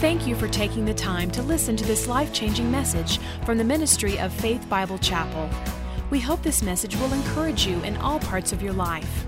[0.00, 3.64] Thank you for taking the time to listen to this life changing message from the
[3.64, 5.50] ministry of Faith Bible Chapel.
[6.08, 9.26] We hope this message will encourage you in all parts of your life.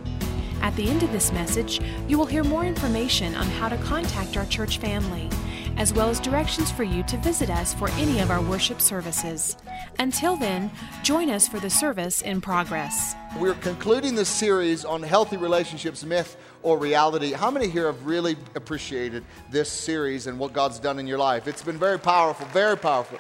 [0.63, 4.39] At the end of this message, you will hear more information on how to contact
[4.39, 5.29] our church family,
[5.77, 9.59] as well as directions for you to visit us for any of our worship services.
[9.99, 10.71] Until then,
[11.03, 13.15] join us for the service in progress.
[13.39, 17.33] We're concluding this series on healthy relationships, myth or reality.
[17.33, 21.49] How many here have really appreciated this series and what God's done in your life?
[21.49, 23.19] It's been very powerful, very powerful.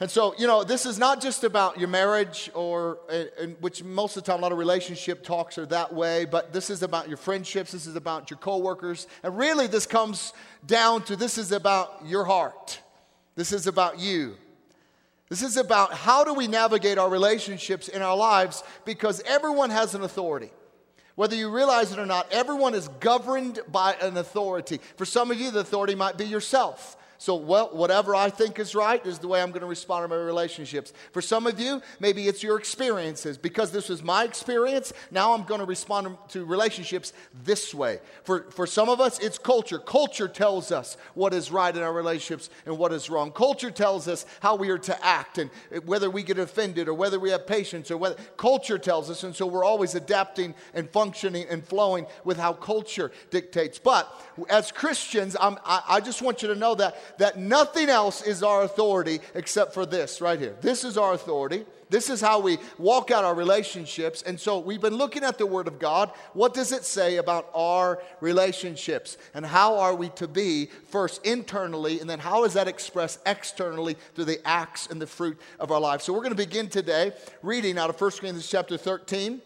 [0.00, 3.24] And so, you know, this is not just about your marriage, or uh,
[3.60, 6.70] which most of the time a lot of relationship talks are that way, but this
[6.70, 9.06] is about your friendships, this is about your coworkers.
[9.22, 10.32] And really, this comes
[10.66, 12.80] down to this is about your heart.
[13.34, 14.36] This is about you.
[15.28, 19.94] This is about how do we navigate our relationships in our lives because everyone has
[19.94, 20.50] an authority.
[21.14, 24.80] Whether you realize it or not, everyone is governed by an authority.
[24.96, 26.96] For some of you, the authority might be yourself.
[27.20, 30.08] So, well, whatever I think is right is the way I'm going to respond in
[30.08, 30.94] my relationships.
[31.12, 33.36] For some of you, maybe it's your experiences.
[33.36, 37.12] Because this was my experience, now I'm going to respond to relationships
[37.44, 38.00] this way.
[38.24, 39.78] For, for some of us, it's culture.
[39.78, 43.32] Culture tells us what is right in our relationships and what is wrong.
[43.32, 46.94] Culture tells us how we are to act and uh, whether we get offended or
[46.94, 49.24] whether we have patience or whether culture tells us.
[49.24, 53.78] And so we're always adapting and functioning and flowing with how culture dictates.
[53.78, 54.10] But
[54.48, 58.62] as Christians, I, I just want you to know that that nothing else is our
[58.62, 60.56] authority except for this right here.
[60.60, 61.64] This is our authority.
[61.90, 64.22] This is how we walk out our relationships.
[64.22, 66.12] And so we've been looking at the Word of God.
[66.34, 69.18] What does it say about our relationships?
[69.34, 73.96] And how are we to be first internally, and then how is that expressed externally
[74.14, 76.00] through the acts and the fruit of our life?
[76.02, 79.42] So we're going to begin today reading out of 1 Corinthians chapter 13.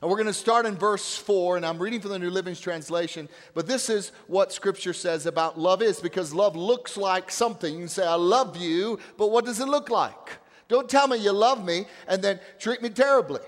[0.00, 2.54] And we're going to start in verse 4, and I'm reading from the New Living
[2.54, 3.28] Translation.
[3.54, 7.72] But this is what Scripture says about love is, because love looks like something.
[7.72, 10.38] You can say, I love you, but what does it look like?
[10.68, 13.40] Don't tell me you love me and then treat me terribly.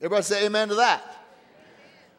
[0.00, 1.21] Everybody say amen to that.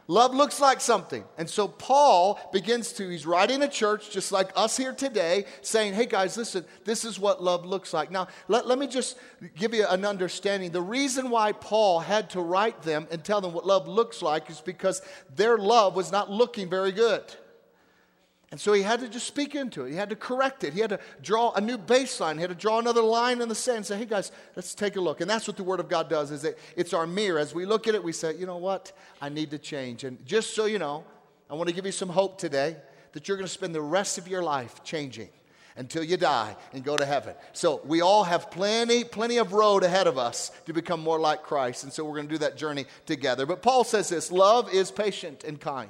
[0.08, 1.24] Love looks like something.
[1.38, 5.94] And so Paul begins to, he's writing a church just like us here today, saying,
[5.94, 8.12] hey guys, listen, this is what love looks like.
[8.12, 9.18] Now, let, let me just
[9.56, 10.72] give you an understanding.
[10.72, 14.50] The reason why Paul had to write them and tell them what love looks like
[14.50, 15.02] is because
[15.36, 17.24] their love was not looking very good.
[18.54, 19.90] And so he had to just speak into it.
[19.90, 20.74] He had to correct it.
[20.74, 22.36] He had to draw a new baseline.
[22.36, 24.96] He had to draw another line in the sand and say, hey guys, let's take
[24.96, 25.22] a look.
[25.22, 27.40] And that's what the Word of God does, is that it's our mirror.
[27.40, 28.92] As we look at it, we say, you know what?
[29.20, 30.04] I need to change.
[30.04, 31.04] And just so you know,
[31.50, 32.78] I want to give you some hope today
[33.14, 35.30] that you're going to spend the rest of your life changing
[35.76, 37.34] until you die and go to heaven.
[37.54, 41.42] So we all have plenty, plenty of road ahead of us to become more like
[41.42, 41.86] Christ.
[41.86, 43.48] And so we're going to do that journey together.
[43.48, 45.90] But Paul says this love is patient and kind.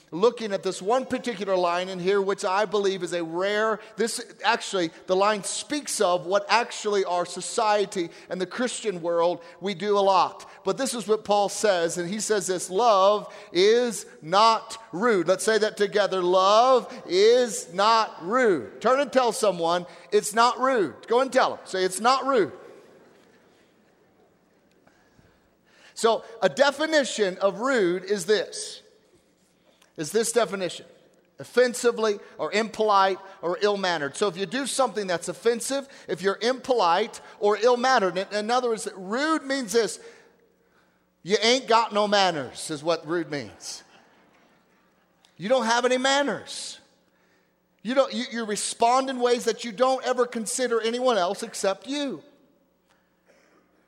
[0.11, 4.21] looking at this one particular line in here, which I believe is a rare, this
[4.43, 9.97] actually, the line speaks of what actually our society and the Christian world, we do
[9.97, 10.49] a lot.
[10.65, 15.29] But this is what Paul says, and he says this love is not rude.
[15.29, 16.21] Let's say that together.
[16.21, 18.81] Love is not rude.
[18.81, 21.07] Turn and tell someone it's not rude.
[21.07, 21.59] Go and tell them.
[21.65, 22.51] Say it's not rude.
[25.93, 28.80] So, a definition of rude is this
[30.01, 30.85] is this definition
[31.39, 34.15] offensively or impolite or ill mannered.
[34.15, 38.69] So if you do something that's offensive, if you're impolite or ill mannered, in other
[38.69, 39.99] words, rude means this
[41.23, 43.83] you ain't got no manners, is what rude means.
[45.37, 46.79] You don't have any manners.
[47.83, 51.87] You, don't, you, you respond in ways that you don't ever consider anyone else except
[51.87, 52.23] you.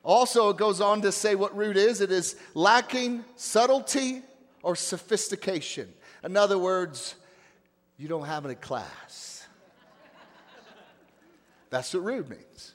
[0.03, 4.21] Also, it goes on to say what rude is it is lacking subtlety
[4.63, 5.93] or sophistication.
[6.23, 7.15] In other words,
[7.97, 9.45] you don't have any class.
[11.69, 12.73] That's what rude means.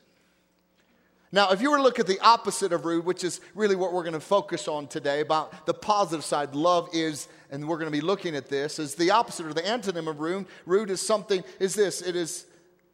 [1.30, 3.92] Now, if you were to look at the opposite of rude, which is really what
[3.92, 7.90] we're going to focus on today, about the positive side, love is, and we're going
[7.90, 10.46] to be looking at this, is the opposite or the antonym of rude.
[10.64, 12.46] Rude is something, is this it is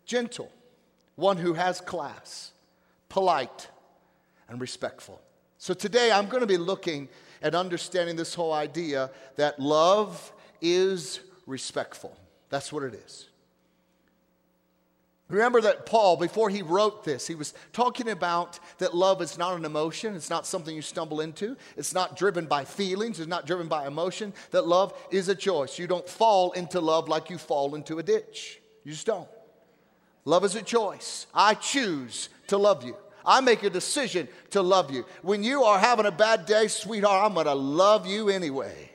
[0.05, 0.51] gentle,
[1.15, 2.51] one who has class,
[3.09, 3.69] polite,
[4.49, 5.21] and respectful.
[5.59, 7.09] So today I'm going to be looking
[7.41, 10.33] at understanding this whole idea that love
[10.65, 12.17] is respectful.
[12.49, 13.29] That's what it is.
[15.29, 19.57] Remember that Paul, before he wrote this, he was talking about that love is not
[19.57, 20.15] an emotion.
[20.15, 21.57] It's not something you stumble into.
[21.77, 23.19] It's not driven by feelings.
[23.19, 24.35] It's not driven by emotion.
[24.51, 25.79] That love is a choice.
[25.79, 28.61] You don't fall into love like you fall into a ditch.
[28.85, 29.29] You just don't.
[30.27, 31.27] Love is a choice.
[31.35, 32.97] I choose to love you.
[33.25, 35.07] I make a decision to love you.
[35.23, 38.91] When you are having a bad day, sweetheart, I'm going to love you anyway.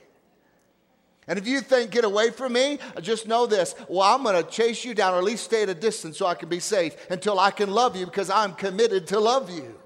[1.30, 3.76] And if you think, get away from me, just know this.
[3.88, 6.26] Well, I'm going to chase you down or at least stay at a distance so
[6.26, 9.78] I can be safe until I can love you because I'm committed to love you.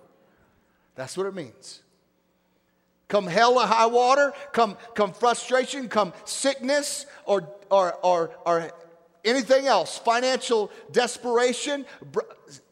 [0.95, 1.83] That's what it means.
[3.09, 8.71] Come hell or high water, come, come frustration, come sickness or, or, or, or
[9.23, 11.85] anything else, financial desperation,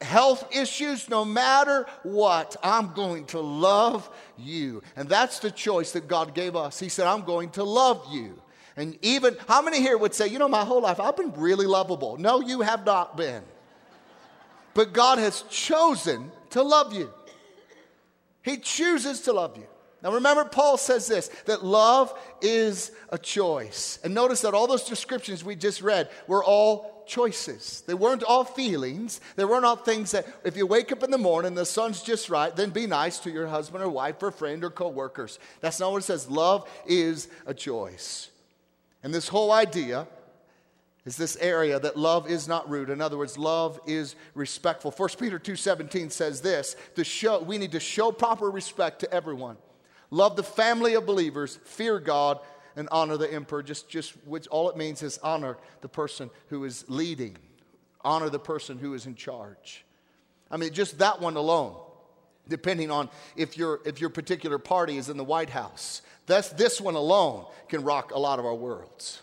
[0.00, 4.08] health issues, no matter what, I'm going to love
[4.38, 4.82] you.
[4.96, 6.80] And that's the choice that God gave us.
[6.80, 8.41] He said, I'm going to love you.
[8.76, 11.66] And even, how many here would say, you know, my whole life I've been really
[11.66, 12.16] lovable?
[12.16, 13.42] No, you have not been.
[14.74, 17.10] But God has chosen to love you.
[18.42, 19.66] He chooses to love you.
[20.02, 24.00] Now remember, Paul says this that love is a choice.
[24.02, 27.84] And notice that all those descriptions we just read were all choices.
[27.86, 29.20] They weren't all feelings.
[29.36, 32.30] They weren't all things that if you wake up in the morning, the sun's just
[32.30, 35.38] right, then be nice to your husband or wife or friend or coworkers.
[35.60, 36.28] That's not what it says.
[36.28, 38.31] Love is a choice.
[39.02, 40.06] And this whole idea
[41.04, 42.88] is this area that love is not rude.
[42.88, 44.92] In other words, love is respectful.
[44.92, 49.56] 1 Peter 2:17 says this, to show we need to show proper respect to everyone.
[50.10, 52.38] Love the family of believers, fear God,
[52.76, 53.62] and honor the emperor.
[53.62, 57.36] Just, just which all it means is honor the person who is leading,
[58.02, 59.84] honor the person who is in charge.
[60.50, 61.74] I mean, just that one alone,
[62.48, 66.80] depending on if your if your particular party is in the White House that's, this
[66.80, 69.20] one alone can rock a lot of our worlds.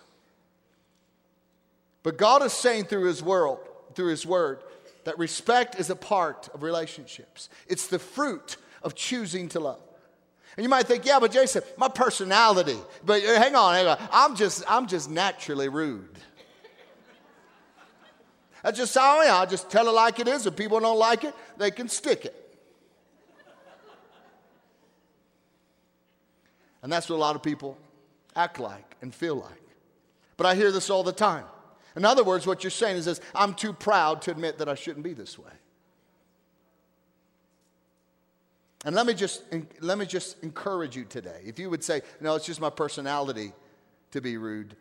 [2.03, 3.59] But God is saying through His world,
[3.95, 4.59] through His Word,
[5.05, 7.49] that respect is a part of relationships.
[7.67, 9.81] It's the fruit of choosing to love.
[10.57, 12.77] And you might think, yeah, but Jason, my personality.
[13.05, 13.97] But uh, hang on, hang on.
[14.11, 16.17] I'm just, I'm just naturally rude.
[18.63, 19.41] That's just how I am.
[19.41, 20.45] I just tell it like it is.
[20.45, 22.38] If people don't like it, they can stick it.
[26.81, 27.77] And that's what a lot of people
[28.35, 29.61] act like and feel like.
[30.37, 31.45] But I hear this all the time.
[31.95, 34.75] In other words, what you're saying is this I'm too proud to admit that I
[34.75, 35.51] shouldn't be this way.
[38.85, 39.43] And let me just
[39.81, 41.41] let me just encourage you today.
[41.45, 43.51] If you would say, "No, it's just my personality
[44.11, 44.75] to be rude."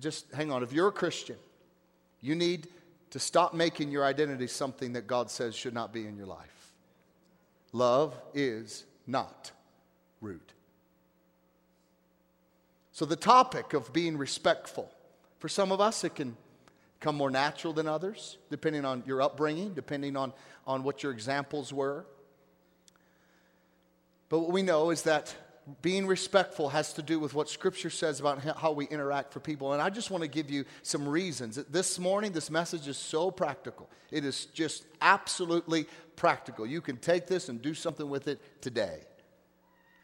[0.00, 0.62] Just hang on.
[0.62, 1.36] If you're a Christian,
[2.20, 2.68] you need
[3.10, 6.72] to stop making your identity something that God says should not be in your life.
[7.72, 9.52] Love is not
[10.20, 10.52] rude.
[12.98, 14.90] So, the topic of being respectful,
[15.38, 16.36] for some of us, it can
[16.98, 20.32] come more natural than others, depending on your upbringing, depending on,
[20.66, 22.04] on what your examples were.
[24.28, 25.32] But what we know is that
[25.80, 29.74] being respectful has to do with what Scripture says about how we interact for people.
[29.74, 31.54] And I just want to give you some reasons.
[31.54, 33.88] This morning, this message is so practical.
[34.10, 35.86] It is just absolutely
[36.16, 36.66] practical.
[36.66, 39.02] You can take this and do something with it today.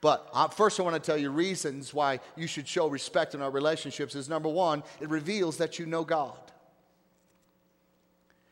[0.05, 3.41] But uh, first, I want to tell you reasons why you should show respect in
[3.41, 6.37] our relationships is number one, it reveals that you know God.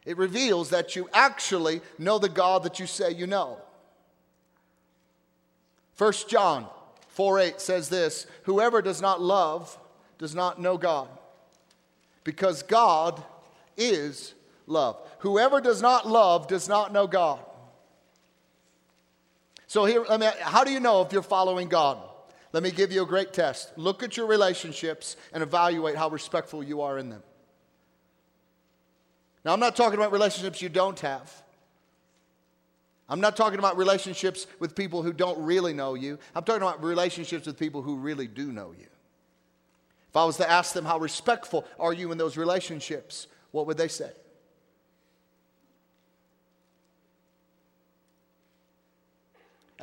[0.06, 3.58] It reveals that you actually know the God that you say you know.
[5.98, 6.68] 1 John
[7.08, 9.78] 4 8 says this Whoever does not love
[10.16, 11.08] does not know God,
[12.24, 13.22] because God
[13.76, 14.32] is
[14.66, 14.96] love.
[15.18, 17.40] Whoever does not love does not know God.
[19.72, 21.96] So here, I mean, how do you know if you're following God?
[22.52, 23.72] Let me give you a great test.
[23.78, 27.22] Look at your relationships and evaluate how respectful you are in them.
[29.46, 31.32] Now, I'm not talking about relationships you don't have.
[33.08, 36.18] I'm not talking about relationships with people who don't really know you.
[36.34, 38.88] I'm talking about relationships with people who really do know you.
[40.10, 43.26] If I was to ask them, how respectful are you in those relationships?
[43.52, 44.10] What would they say?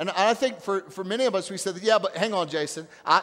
[0.00, 2.88] And I think for, for many of us, we said, yeah, but hang on, Jason.
[3.04, 3.22] I,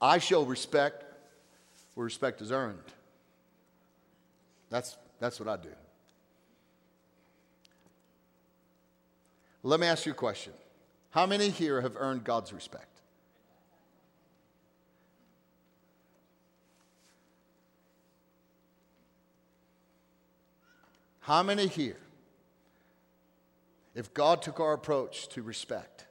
[0.00, 1.04] I show respect
[1.94, 2.78] where respect is earned.
[4.70, 5.68] That's, that's what I do.
[9.62, 10.54] Let me ask you a question.
[11.10, 12.86] How many here have earned God's respect?
[21.20, 22.01] How many here
[23.94, 26.06] if God took our approach to respect,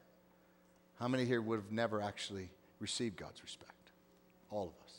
[1.00, 3.72] how many here would have never actually received God's respect?
[4.52, 4.92] All of us.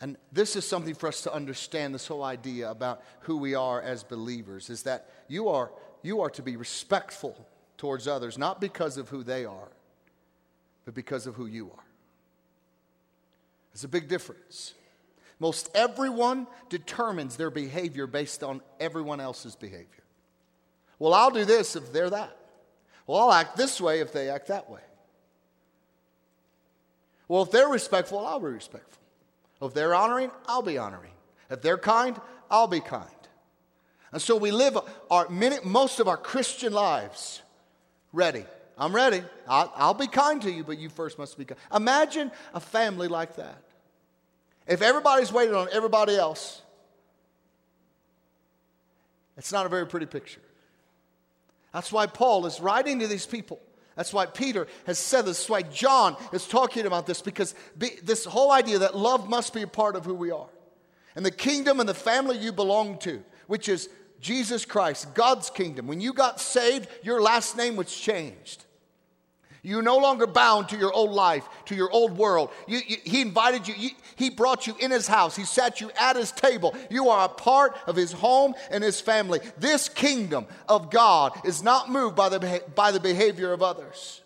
[0.00, 3.80] And this is something for us to understand this whole idea about who we are
[3.80, 5.70] as believers is that you are,
[6.02, 7.46] you are to be respectful
[7.78, 9.68] towards others, not because of who they are,
[10.84, 11.84] but because of who you are.
[13.72, 14.74] It's a big difference.
[15.38, 20.03] Most everyone determines their behavior based on everyone else's behavior.
[21.04, 22.34] Well, I'll do this if they're that.
[23.06, 24.80] Well, I'll act this way if they act that way.
[27.28, 29.02] Well, if they're respectful, I'll be respectful.
[29.60, 31.12] If they're honoring, I'll be honoring.
[31.50, 32.18] If they're kind,
[32.50, 33.10] I'll be kind.
[34.12, 34.78] And so we live
[35.10, 37.42] our minute, most of our Christian lives
[38.14, 38.46] ready.
[38.78, 39.22] I'm ready.
[39.46, 41.60] I'll, I'll be kind to you, but you first must be kind.
[41.74, 43.62] Imagine a family like that.
[44.66, 46.62] If everybody's waiting on everybody else,
[49.36, 50.40] it's not a very pretty picture.
[51.74, 53.60] That's why Paul is writing to these people.
[53.96, 55.38] That's why Peter has said this.
[55.38, 59.62] That's why John is talking about this because this whole idea that love must be
[59.62, 60.46] a part of who we are.
[61.16, 63.88] And the kingdom and the family you belong to, which is
[64.20, 65.86] Jesus Christ, God's kingdom.
[65.86, 68.64] When you got saved, your last name was changed.
[69.66, 72.50] You're no longer bound to your old life, to your old world.
[72.68, 75.90] You, you, he invited you, you, he brought you in his house, he sat you
[75.98, 76.76] at his table.
[76.90, 79.40] You are a part of his home and his family.
[79.58, 84.20] This kingdom of God is not moved by the, by the behavior of others.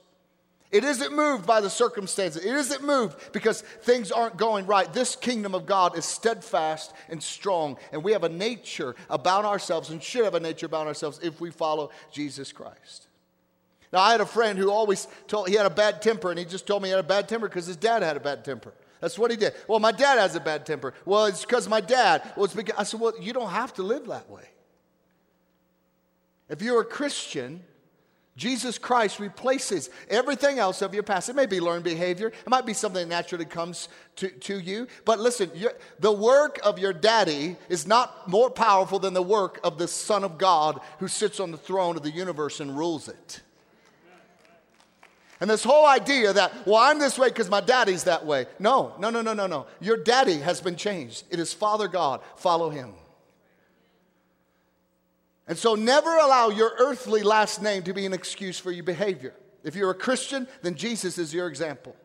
[0.73, 2.45] It isn't moved by the circumstances.
[2.45, 4.93] It isn't moved because things aren't going right.
[4.93, 9.91] This kingdom of God is steadfast and strong, and we have a nature about ourselves
[9.91, 13.08] and should have a nature about ourselves if we follow Jesus Christ.
[13.93, 16.45] Now, I had a friend who always told he had a bad temper, and he
[16.45, 18.75] just told me he had a bad temper because his dad had a bad temper.
[19.01, 19.55] That's what he did.
[19.67, 20.93] Well, my dad has a bad temper.
[21.05, 22.23] Well, it's because my dad.
[22.37, 24.45] Well, it's because I said, well, you don't have to live that way.
[26.49, 27.63] If you're a Christian,
[28.37, 31.29] Jesus Christ replaces everything else of your past.
[31.29, 34.87] It may be learned behavior, it might be something that naturally comes to, to you.
[35.05, 35.51] But listen,
[35.99, 40.25] the work of your daddy is not more powerful than the work of the Son
[40.25, 43.43] of God who sits on the throne of the universe and rules it.
[45.41, 48.47] And this whole idea that, well, I'm this way because my daddy's that way.
[48.59, 49.67] No, no, no, no, no, no.
[49.81, 51.25] Your daddy has been changed.
[51.31, 52.21] It is Father God.
[52.37, 52.93] Follow him.
[55.47, 59.33] And so never allow your earthly last name to be an excuse for your behavior.
[59.65, 61.97] If you're a Christian, then Jesus is your example.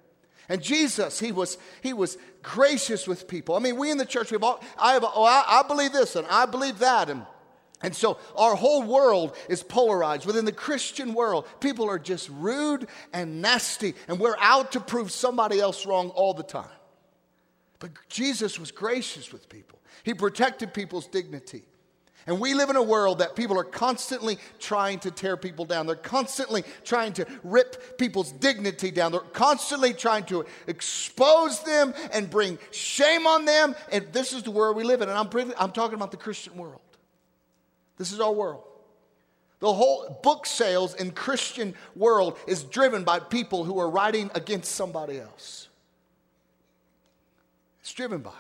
[0.48, 3.56] And Jesus, he was, he was gracious with people.
[3.56, 6.16] I mean, we in the church, we've all, I, have, oh, I, I believe this
[6.16, 7.10] and I believe that.
[7.10, 7.26] And
[7.84, 10.26] and so our whole world is polarized.
[10.26, 15.12] Within the Christian world, people are just rude and nasty, and we're out to prove
[15.12, 16.66] somebody else wrong all the time.
[17.80, 21.64] But Jesus was gracious with people, He protected people's dignity.
[22.26, 25.88] And we live in a world that people are constantly trying to tear people down.
[25.88, 29.12] They're constantly trying to rip people's dignity down.
[29.12, 33.76] They're constantly trying to expose them and bring shame on them.
[33.92, 35.10] And this is the world we live in.
[35.10, 36.80] And I'm, I'm talking about the Christian world.
[38.04, 38.62] This is our world.
[39.62, 44.76] The whole book sales in Christian world is driven by people who are writing against
[44.76, 45.70] somebody else.
[47.80, 48.34] It's driven by.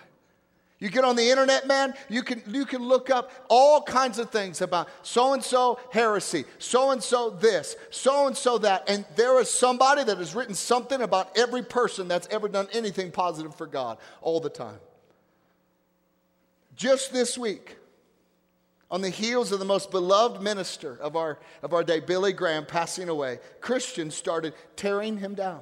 [0.79, 4.31] You get on the internet, man, you can, you can look up all kinds of
[4.31, 8.83] things about so and so heresy, so and so this, so and so that.
[8.89, 13.11] And there is somebody that has written something about every person that's ever done anything
[13.11, 14.79] positive for God all the time.
[16.75, 17.77] Just this week,
[18.93, 22.63] on the heels of the most beloved minister of our, of our day, Billy Graham,
[22.63, 25.61] passing away, Christians started tearing him down.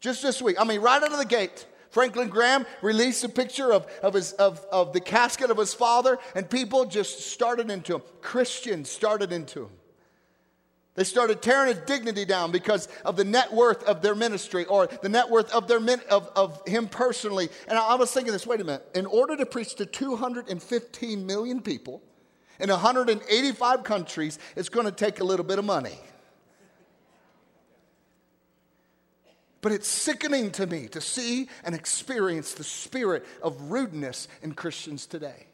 [0.00, 3.72] Just this week, I mean, right out of the gate, Franklin Graham released a picture
[3.72, 7.94] of, of, his, of, of the casket of his father, and people just started into
[7.94, 8.02] him.
[8.20, 9.70] Christians started into him.
[10.94, 14.86] They started tearing his dignity down because of the net worth of their ministry or
[14.86, 17.48] the net worth of, their min- of, of him personally.
[17.66, 18.86] And I, I was thinking this wait a minute.
[18.94, 22.00] In order to preach to 215 million people
[22.60, 25.98] in 185 countries, it's going to take a little bit of money.
[29.60, 35.06] But it's sickening to me to see and experience the spirit of rudeness in Christians
[35.06, 35.46] today.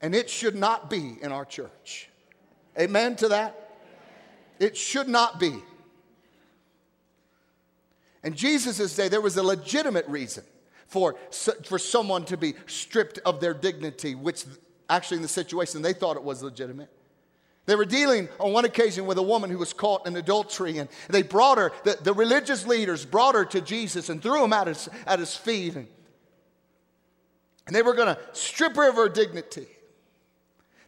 [0.00, 2.08] And it should not be in our church.
[2.78, 3.70] Amen to that?
[4.58, 5.62] It should not be.
[8.22, 10.44] In Jesus' day, there was a legitimate reason
[10.88, 11.16] for,
[11.64, 14.44] for someone to be stripped of their dignity, which
[14.88, 16.90] actually in the situation they thought it was legitimate.
[17.66, 20.88] They were dealing on one occasion with a woman who was caught in adultery, and
[21.08, 24.68] they brought her, the, the religious leaders brought her to Jesus and threw him at
[24.68, 25.74] his, at his feet.
[25.74, 25.88] And,
[27.66, 29.66] and they were going to strip her of her dignity.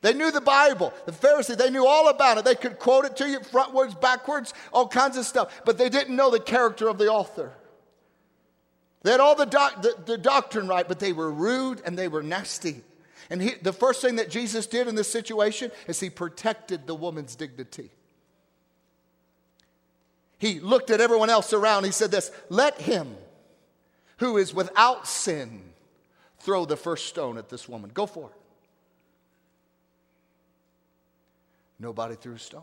[0.01, 0.93] They knew the Bible.
[1.07, 2.45] The Pharisees, they knew all about it.
[2.45, 6.15] They could quote it to you frontwards, backwards, all kinds of stuff, but they didn't
[6.15, 7.53] know the character of the author.
[9.03, 12.09] They had all the, doc, the, the doctrine right, but they were rude and they
[12.09, 12.83] were nasty.
[13.31, 16.95] And he, the first thing that Jesus did in this situation is he protected the
[16.95, 17.91] woman's dignity.
[20.39, 21.85] He looked at everyone else around.
[21.85, 23.17] He said, This, let him
[24.19, 25.63] who is without sin
[26.41, 27.91] throw the first stone at this woman.
[27.93, 28.48] Go for it.
[31.79, 32.63] Nobody threw a stone.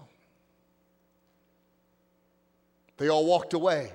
[2.98, 3.92] They all walked away.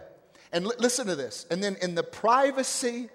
[0.53, 1.47] And listen to this.
[1.51, 3.09] And then, in the privacy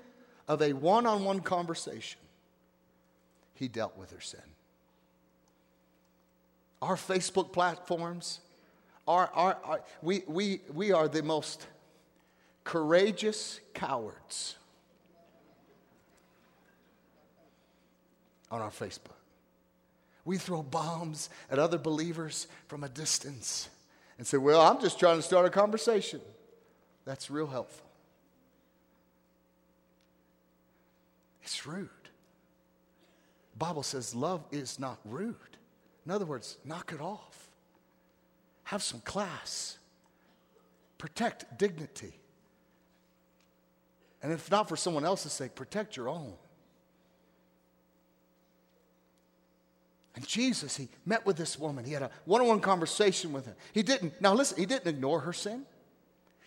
[0.48, 2.20] of a one on one conversation,
[3.56, 4.40] he dealt with her sin.
[6.82, 8.40] Our Facebook platforms,
[9.08, 11.68] our, our, our, we, we, we are the most
[12.64, 14.56] courageous cowards
[18.50, 19.15] on our Facebook.
[20.26, 23.70] We throw bombs at other believers from a distance
[24.18, 26.20] and say, Well, I'm just trying to start a conversation.
[27.06, 27.88] That's real helpful.
[31.44, 31.90] It's rude.
[33.54, 35.36] The Bible says love is not rude.
[36.06, 37.50] In other words, knock it off.
[38.64, 39.78] Have some class.
[40.98, 42.14] Protect dignity.
[44.24, 46.34] And if not for someone else's sake, protect your own.
[50.16, 51.84] And Jesus, he met with this woman.
[51.84, 53.56] He had a one on one conversation with her.
[53.74, 55.66] He didn't, now listen, he didn't ignore her sin.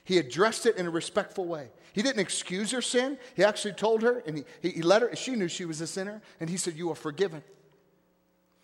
[0.04, 1.68] He addressed it in a respectful way.
[1.92, 3.18] He didn't excuse her sin.
[3.34, 6.22] He actually told her, and he, he let her, she knew she was a sinner,
[6.40, 7.42] and he said, You are forgiven.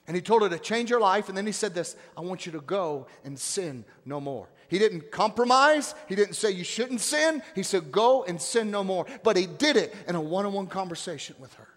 [0.07, 2.47] And he told her to change her life, and then he said this I want
[2.47, 4.49] you to go and sin no more.
[4.69, 5.95] He didn't compromise.
[6.09, 7.43] He didn't say you shouldn't sin.
[7.55, 9.05] He said, Go and sin no more.
[9.23, 11.69] But he did it in a one on one conversation with her.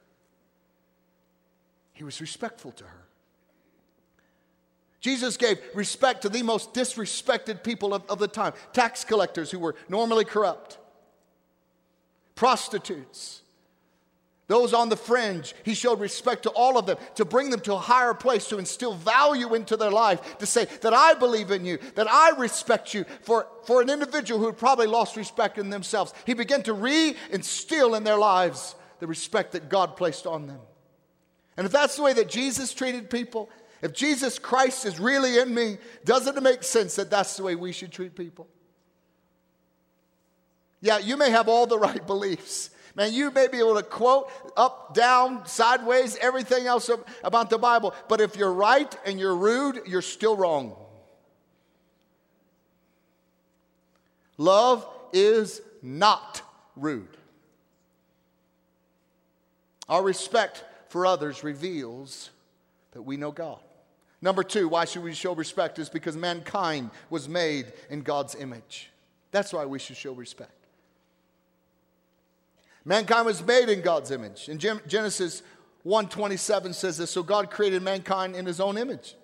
[1.91, 3.07] He was respectful to her.
[5.00, 9.60] Jesus gave respect to the most disrespected people of, of the time tax collectors who
[9.60, 10.77] were normally corrupt,
[12.36, 13.42] prostitutes,
[14.48, 15.54] those on the fringe.
[15.63, 18.58] He showed respect to all of them to bring them to a higher place, to
[18.58, 22.93] instill value into their life, to say that I believe in you, that I respect
[22.93, 23.06] you.
[23.21, 27.15] For, for an individual who had probably lost respect in themselves, he began to re
[27.30, 30.60] instill in their lives the respect that God placed on them.
[31.58, 33.50] And if that's the way that Jesus treated people,
[33.82, 37.56] if Jesus Christ is really in me, doesn't it make sense that that's the way
[37.56, 38.48] we should treat people?
[40.82, 42.70] Yeah, you may have all the right beliefs.
[42.96, 46.90] Man, you may be able to quote up, down, sideways, everything else
[47.24, 50.76] about the Bible, but if you're right and you're rude, you're still wrong.
[54.38, 56.42] Love is not
[56.76, 57.18] rude.
[59.88, 62.32] Our respect for others reveals
[62.92, 63.60] that we know God.
[64.21, 65.80] Number two, why should we show respect?
[65.80, 68.89] Is because mankind was made in God's image.
[69.32, 70.51] That's why we should show respect.
[72.84, 74.49] Mankind was made in God's image.
[74.49, 75.43] In Genesis
[75.86, 79.15] 1:27 says this, so God created mankind in his own image.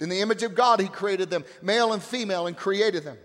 [0.00, 3.18] In the image of God, he created them, male and female, and created them.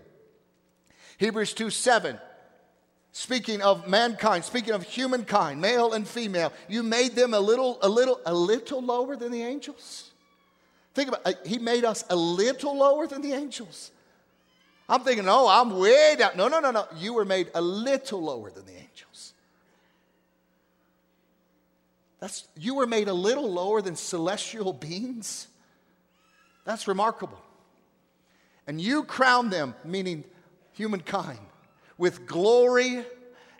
[1.18, 2.18] Hebrews 2 7,
[3.10, 7.88] speaking of mankind, speaking of humankind, male and female, you made them a little, a
[7.88, 10.07] little, a little lower than the angels.
[10.98, 11.36] Think about it.
[11.36, 13.92] Uh, he made us a little lower than the angels.
[14.88, 16.32] I'm thinking, oh, I'm way down.
[16.36, 16.88] No, no, no, no.
[16.96, 19.32] You were made a little lower than the angels.
[22.18, 25.46] That's, you were made a little lower than celestial beings.
[26.64, 27.40] That's remarkable.
[28.66, 30.24] And you crown them, meaning
[30.72, 31.38] humankind,
[31.96, 33.04] with glory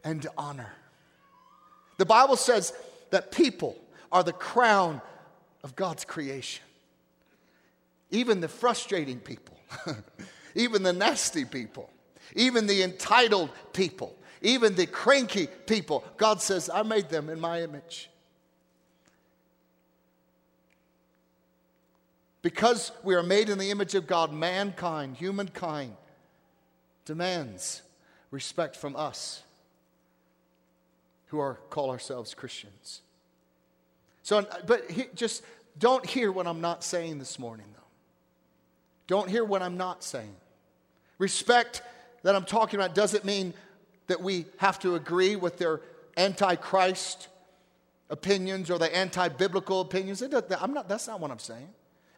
[0.03, 0.72] and honor.
[1.98, 2.72] The Bible says
[3.11, 3.79] that people
[4.11, 5.01] are the crown
[5.62, 6.64] of God's creation.
[8.11, 9.59] Even the frustrating people,
[10.55, 11.90] even the nasty people,
[12.35, 17.62] even the entitled people, even the cranky people, God says, I made them in my
[17.62, 18.09] image.
[22.40, 25.97] Because we are made in the image of God, mankind, humankind,
[27.05, 27.83] demands
[28.31, 29.42] respect from us
[31.27, 33.03] who are call ourselves Christians.
[34.23, 35.42] So, but he, just
[35.79, 37.66] don't hear what I'm not saying this morning.
[39.09, 40.37] Don't hear what I'm not saying.
[41.18, 41.83] Respect
[42.23, 43.53] that I'm talking about doesn't mean
[44.07, 45.81] that we have to agree with their
[46.16, 47.29] antichrist
[48.11, 50.23] opinions or the anti-biblical opinions.
[50.23, 51.68] I'm not, that's not what I'm saying.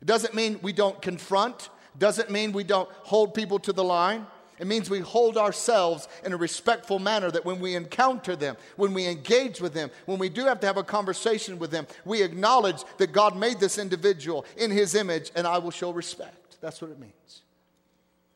[0.03, 1.71] It doesn't mean we don't confront.
[1.99, 4.27] Doesn't mean we don't hold people to the line.
[4.59, 8.93] It means we hold ourselves in a respectful manner that when we encounter them, when
[8.93, 12.23] we engage with them, when we do have to have a conversation with them, we
[12.23, 16.37] acknowledge that God made this individual in his image and I will show respect.
[16.61, 17.43] That's what it means.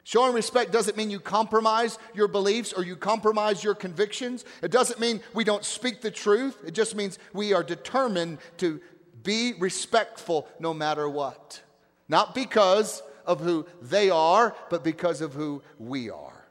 [0.05, 4.45] Showing respect doesn't mean you compromise your beliefs or you compromise your convictions.
[4.63, 6.57] It doesn't mean we don't speak the truth.
[6.67, 8.81] It just means we are determined to
[9.23, 11.63] be respectful no matter what.
[12.07, 16.45] Not because of who they are, but because of who we are.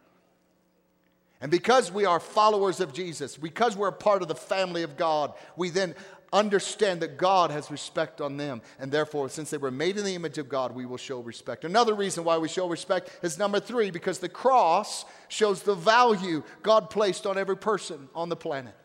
[1.39, 4.97] And because we are followers of Jesus, because we're a part of the family of
[4.97, 5.93] God, we then
[6.33, 8.61] understand that God has respect on them.
[8.79, 11.63] And therefore, since they were made in the image of God, we will show respect.
[11.63, 16.43] Another reason why we show respect is number three, because the cross shows the value
[16.63, 18.75] God placed on every person on the planet.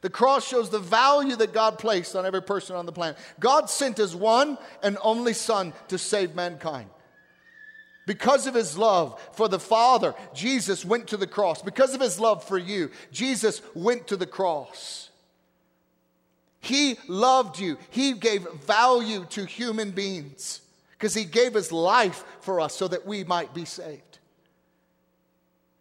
[0.00, 3.18] The cross shows the value that God placed on every person on the planet.
[3.38, 6.88] God sent his one and only Son to save mankind.
[8.06, 11.60] Because of his love for the Father, Jesus went to the cross.
[11.60, 15.09] Because of his love for you, Jesus went to the cross.
[16.60, 17.78] He loved you.
[17.90, 20.60] He gave value to human beings
[20.92, 24.10] because he gave his life for us so that we might be saved.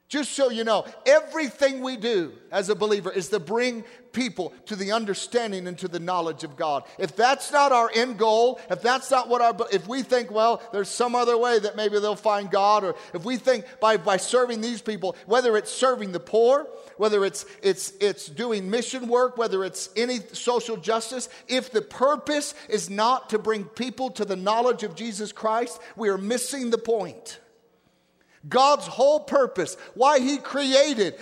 [0.07, 4.75] Just so you know, everything we do as a believer is to bring people to
[4.75, 6.83] the understanding and to the knowledge of God.
[6.97, 10.63] If that's not our end goal, if that's not what our, if we think, well,
[10.71, 14.17] there's some other way that maybe they'll find God, or if we think by, by
[14.17, 16.65] serving these people, whether it's serving the poor,
[16.99, 22.53] whether it's, it's, it's doing mission work, whether it's any social justice, if the purpose
[22.67, 26.77] is not to bring people to the knowledge of Jesus Christ, we are missing the
[26.77, 27.39] point.
[28.49, 31.15] God's whole purpose, why He created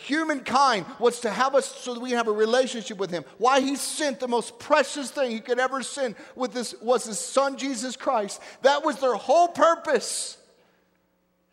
[0.00, 3.24] humankind, was to have us so that we have a relationship with Him.
[3.38, 7.20] Why He sent the most precious thing He could ever send with this was His
[7.20, 8.40] Son Jesus Christ.
[8.62, 10.38] That was their whole purpose,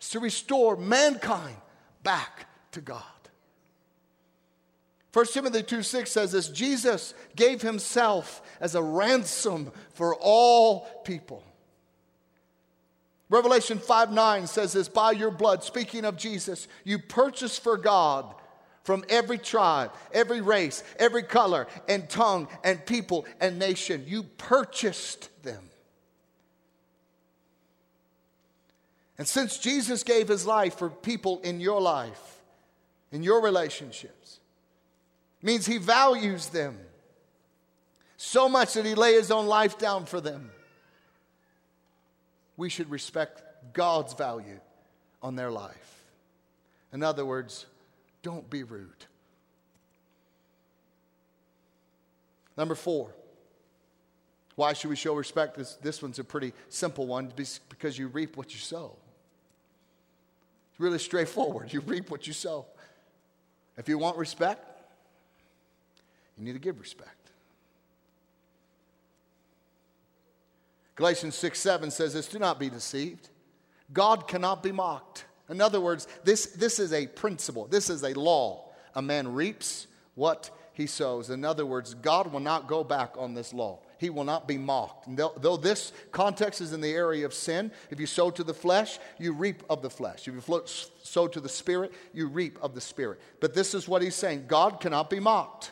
[0.02, 1.58] is to restore mankind
[2.02, 3.04] back to God.
[5.13, 11.43] 1 Timothy 2 6 says this Jesus gave Himself as a ransom for all people.
[13.30, 18.34] Revelation 5 9 says this by your blood, speaking of Jesus, you purchased for God
[18.84, 24.06] from every tribe, every race, every color, and tongue, and people, and nation.
[24.08, 25.62] You purchased them.
[29.17, 32.41] And since Jesus gave his life for people in your life,
[33.12, 34.17] in your relationships,
[35.48, 36.78] means he values them
[38.18, 40.52] so much that he lay his own life down for them
[42.58, 44.60] we should respect God's value
[45.22, 46.04] on their life.
[46.92, 47.68] In other words,
[48.24, 49.06] don't be rude.
[52.58, 53.14] Number four,
[54.56, 55.56] why should we show respect?
[55.56, 57.32] This, this one's a pretty simple one
[57.70, 58.96] because you reap what you sow.
[60.72, 61.72] It's really straightforward.
[61.72, 62.66] You reap what you sow.
[63.78, 64.77] If you want respect,
[66.38, 67.32] you need to give respect.
[70.95, 73.30] Galatians 6 7 says this Do not be deceived.
[73.93, 75.26] God cannot be mocked.
[75.50, 78.65] In other words, this, this is a principle, this is a law.
[78.95, 81.30] A man reaps what he sows.
[81.30, 83.80] In other words, God will not go back on this law.
[84.00, 85.08] He will not be mocked.
[85.08, 88.43] And though, though this context is in the area of sin, if you sow to
[88.43, 90.28] the flesh, you reap of the flesh.
[90.28, 90.63] If you
[91.02, 93.19] sow to the spirit, you reap of the spirit.
[93.39, 95.71] But this is what he's saying God cannot be mocked.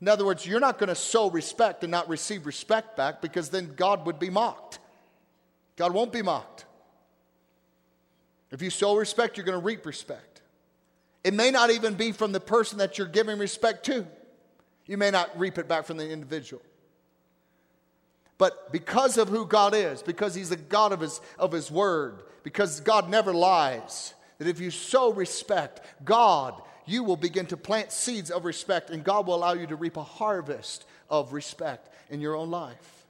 [0.00, 3.50] In other words, you're not going to sow respect and not receive respect back because
[3.50, 4.78] then God would be mocked.
[5.76, 6.64] God won't be mocked.
[8.50, 10.42] If you sow respect, you're going to reap respect.
[11.22, 14.06] It may not even be from the person that you're giving respect to.
[14.86, 16.62] You may not reap it back from the individual.
[18.38, 22.22] But because of who God is, because He's the God of His, of his Word,
[22.42, 26.54] because God never lies, that if you sow respect, God
[26.90, 29.96] you will begin to plant seeds of respect, and God will allow you to reap
[29.96, 33.06] a harvest of respect in your own life.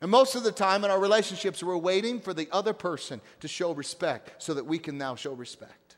[0.00, 3.48] And most of the time in our relationships, we're waiting for the other person to
[3.48, 5.96] show respect so that we can now show respect.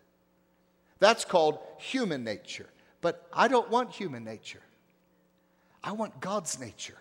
[0.98, 2.68] That's called human nature.
[3.00, 4.62] But I don't want human nature,
[5.85, 6.96] I want God's nature.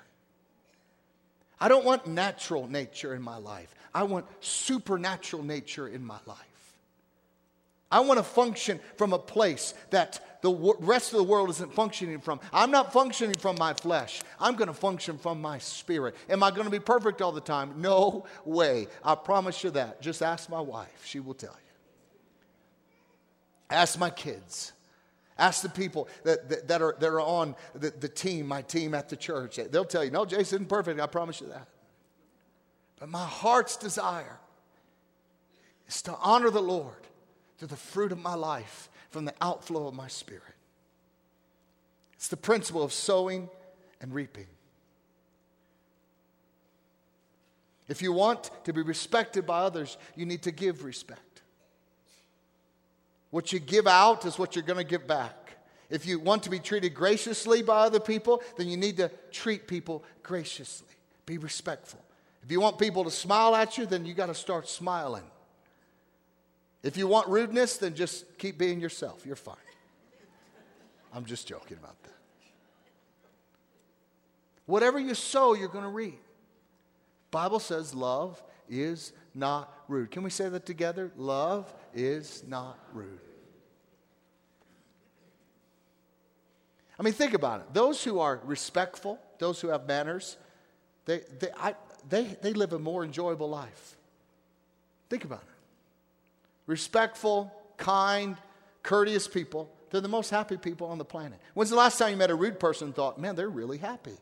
[1.59, 3.73] I don't want natural nature in my life.
[3.93, 6.50] I want supernatural nature in my life.
[7.91, 12.19] I want to function from a place that the rest of the world isn't functioning
[12.19, 12.39] from.
[12.51, 14.21] I'm not functioning from my flesh.
[14.39, 16.15] I'm going to function from my spirit.
[16.29, 17.73] Am I going to be perfect all the time?
[17.77, 18.87] No way.
[19.03, 20.01] I promise you that.
[20.01, 21.57] Just ask my wife, she will tell you.
[23.69, 24.73] Ask my kids.
[25.37, 28.93] Ask the people that, that, that are, that are on the, the team, my team
[28.93, 29.59] at the church.
[29.71, 30.99] They'll tell you, no, Jason isn't perfect.
[30.99, 31.67] I promise you that.
[32.99, 34.39] But my heart's desire
[35.87, 37.07] is to honor the Lord
[37.61, 40.55] to the fruit of my life from the outflow of my spirit.
[42.15, 43.51] It's the principle of sowing
[44.01, 44.47] and reaping.
[47.87, 51.43] If you want to be respected by others, you need to give respect.
[53.29, 55.51] What you give out is what you're going to give back.
[55.91, 59.67] If you want to be treated graciously by other people, then you need to treat
[59.67, 60.87] people graciously.
[61.27, 62.03] Be respectful.
[62.41, 65.25] If you want people to smile at you, then you got to start smiling.
[66.83, 69.25] If you want rudeness, then just keep being yourself.
[69.25, 69.55] You're fine.
[71.13, 72.11] I'm just joking about that.
[74.65, 76.21] Whatever you sow, you're going to reap.
[77.29, 80.11] Bible says love is not rude.
[80.11, 81.11] Can we say that together?
[81.17, 83.19] Love is not rude.
[86.97, 87.73] I mean, think about it.
[87.73, 90.37] Those who are respectful, those who have manners,
[91.05, 91.75] they, they, I,
[92.07, 93.97] they, they live a more enjoyable life.
[95.09, 95.50] Think about it.
[96.71, 98.37] Respectful, kind,
[98.81, 101.37] courteous people, they're the most happy people on the planet.
[101.53, 104.15] When's the last time you met a rude person and thought, man, they're really happy?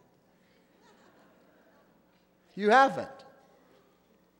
[2.55, 3.07] You haven't.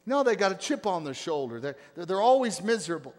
[0.08, 1.60] No, they got a chip on their shoulder.
[1.60, 3.14] They're, they're, always miserable.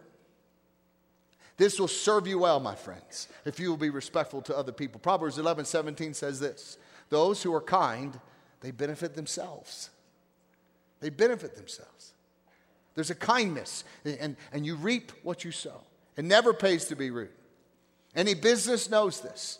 [1.55, 4.99] This will serve you well, my friends, if you will be respectful to other people.
[4.99, 6.77] Proverbs 11 17 says this
[7.07, 8.19] Those who are kind,
[8.59, 9.89] they benefit themselves.
[10.99, 12.11] They benefit themselves.
[12.95, 15.81] There's a kindness, and, and you reap what you sow.
[16.17, 17.29] It never pays to be rude.
[18.15, 19.59] Any business knows this.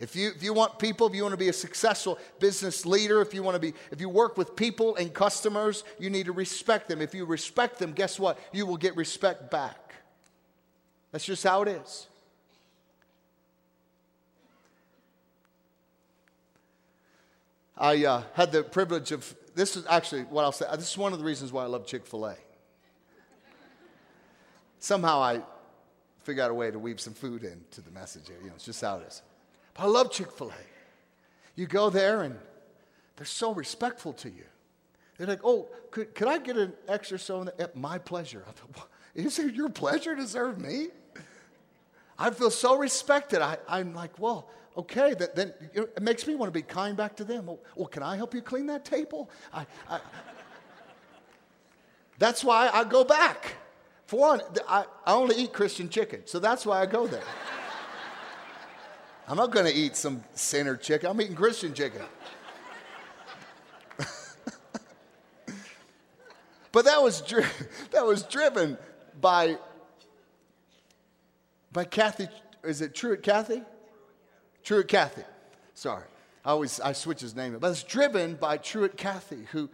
[0.00, 3.20] If you, if you want people, if you want to be a successful business leader,
[3.20, 6.32] if you want to be, if you work with people and customers, you need to
[6.32, 7.00] respect them.
[7.00, 8.38] If you respect them, guess what?
[8.52, 9.94] You will get respect back.
[11.12, 12.06] That's just how it is.
[17.76, 21.12] I uh, had the privilege of, this is actually what I'll say, this is one
[21.12, 22.36] of the reasons why I love Chick fil A.
[24.84, 25.40] Somehow I
[26.24, 28.28] figure out a way to weave some food into the message.
[28.28, 29.22] You know, it's just how it is.
[29.72, 31.58] But I love Chick fil A.
[31.58, 32.36] You go there and
[33.16, 34.44] they're so respectful to you.
[35.16, 37.54] They're like, oh, could, could I get an extra soda?
[37.58, 38.44] At my pleasure.
[38.46, 40.88] I thought, is it your pleasure to serve me?
[42.18, 43.40] I feel so respected.
[43.40, 47.24] I, I'm like, well, okay, then it makes me want to be kind back to
[47.24, 47.46] them.
[47.46, 49.30] Well, well can I help you clean that table?
[49.50, 50.00] I, I,
[52.18, 53.54] that's why I go back.
[54.06, 57.22] For one, I, I only eat Christian chicken, so that's why I go there.
[59.26, 61.08] I'm not going to eat some sinner chicken.
[61.10, 62.02] I'm eating Christian chicken.
[66.72, 67.46] but that was, dri-
[67.92, 68.76] that was driven
[69.20, 69.56] by,
[71.72, 72.28] by Cathy.
[72.62, 73.62] Is it Truett Cathy?
[74.62, 75.22] Truett Cathy.
[75.72, 76.04] Sorry.
[76.44, 77.56] I always I switch his name.
[77.58, 79.70] But it's driven by Truett Cathy, who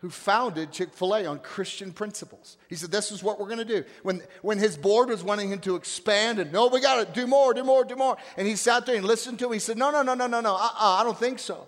[0.00, 2.56] who founded Chick fil A on Christian principles.
[2.68, 3.84] He said, This is what we're going to do.
[4.02, 7.26] When, when his board was wanting him to expand and, no, we got to do
[7.26, 8.16] more, do more, do more.
[8.36, 9.52] And he sat there and listened to him.
[9.52, 11.66] He said, No, no, no, no, no, no, uh-uh, I don't think so.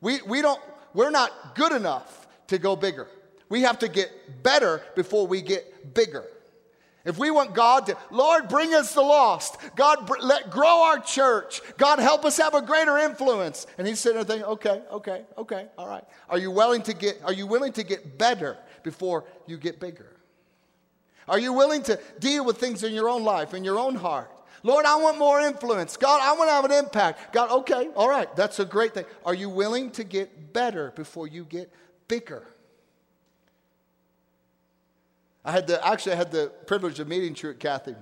[0.00, 0.60] We, we don't,
[0.92, 3.08] we're not good enough to go bigger.
[3.48, 6.24] We have to get better before we get bigger.
[7.04, 9.58] If we want God to, Lord, bring us the lost.
[9.76, 11.60] God, br- let grow our church.
[11.76, 13.66] God, help us have a greater influence.
[13.76, 16.04] And he's sitting there thinking, okay, okay, okay, all right.
[16.30, 20.16] Are you willing to get, are you willing to get better before you get bigger?
[21.28, 24.30] Are you willing to deal with things in your own life, in your own heart?
[24.62, 25.98] Lord, I want more influence.
[25.98, 27.34] God, I want to have an impact.
[27.34, 29.04] God, okay, all right, that's a great thing.
[29.26, 31.70] Are you willing to get better before you get
[32.08, 32.46] bigger?
[35.44, 37.94] I had the, actually, I had the privilege of meeting Truett Cathy.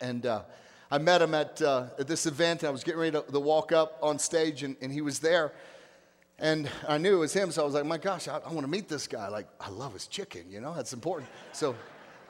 [0.00, 0.42] And uh,
[0.90, 3.40] I met him at, uh, at this event, and I was getting ready to, to
[3.40, 5.52] walk up on stage, and, and, he was there.
[6.38, 8.62] And I knew it was him, so I was like, my gosh, I, I want
[8.62, 9.28] to meet this guy.
[9.28, 11.28] Like, I love his chicken, you know, that's important.
[11.52, 11.74] So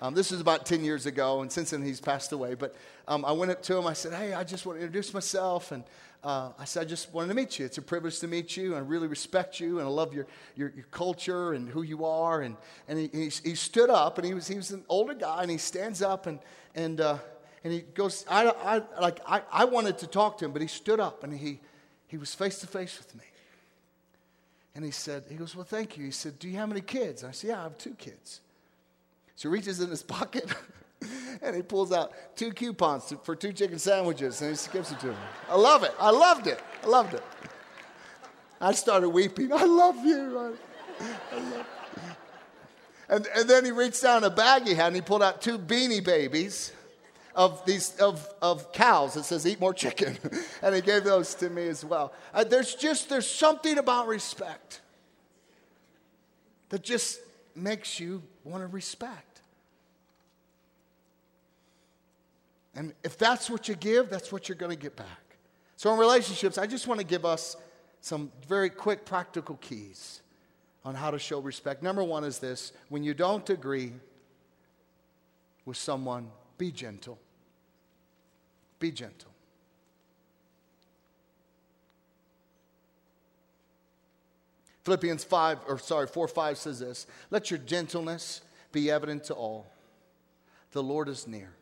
[0.03, 2.55] um, this was about 10 years ago, and since then he's passed away.
[2.55, 2.75] But
[3.07, 5.71] um, I went up to him, I said, hey, I just want to introduce myself.
[5.71, 5.85] And
[6.25, 7.67] uh, I said, I just wanted to meet you.
[7.67, 8.75] It's a privilege to meet you.
[8.75, 12.41] I really respect you, and I love your, your, your culture and who you are.
[12.41, 12.57] And,
[12.89, 15.51] and he, he, he, stood up, and he was, he was an older guy, and
[15.51, 16.39] he stands up, and,
[16.75, 17.19] and, uh,
[17.63, 20.69] and he goes, I, I, like, I, I wanted to talk to him, but he
[20.69, 21.61] stood up, and he,
[22.07, 23.25] he was face to face with me.
[24.75, 26.07] And he said, he goes, well, thank you.
[26.07, 27.23] He said, do you have any kids?
[27.23, 28.41] I said, yeah, I have two kids.
[29.37, 30.53] So he reaches in his pocket
[31.43, 35.09] and he pulls out two coupons for two chicken sandwiches and he gives it to
[35.09, 35.17] him.
[35.49, 35.95] I love it.
[35.99, 36.61] I loved it.
[36.83, 37.23] I loved it.
[38.61, 39.53] I started weeping.
[39.53, 40.39] I love you.
[40.39, 41.67] I, I love
[43.09, 45.43] and, and then he reached down in a bag he had and he pulled out
[45.43, 46.73] two beanie babies
[47.35, 50.17] of these of, of cows that says eat more chicken
[50.63, 54.81] and he gave those to me as well uh, there's just there's something about respect
[56.71, 57.21] that just
[57.55, 59.34] makes you want to respect
[62.75, 65.37] And if that's what you give, that's what you're going to get back.
[65.77, 67.57] So, in relationships, I just want to give us
[68.01, 70.21] some very quick practical keys
[70.85, 71.83] on how to show respect.
[71.83, 73.93] Number one is this when you don't agree
[75.65, 77.19] with someone, be gentle.
[78.79, 79.31] Be gentle.
[84.85, 89.67] Philippians 5, or sorry, 4 5 says this Let your gentleness be evident to all.
[90.73, 91.55] The Lord is near.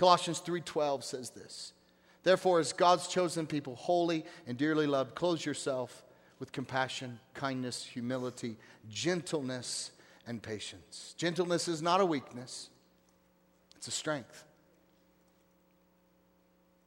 [0.00, 1.74] Colossians 3:12 says this.
[2.22, 6.02] Therefore, as God's chosen people, holy and dearly loved, clothe yourself
[6.38, 8.56] with compassion, kindness, humility,
[8.88, 9.90] gentleness,
[10.26, 11.14] and patience.
[11.18, 12.70] Gentleness is not a weakness,
[13.76, 14.44] it's a strength.